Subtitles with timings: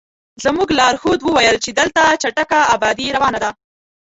[0.43, 3.51] زموږ لارښود وویل چې دلته چټکه ابادي روانه ده.